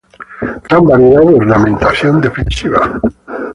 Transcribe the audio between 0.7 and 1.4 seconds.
variedad de